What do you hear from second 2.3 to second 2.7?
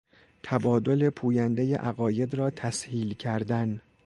را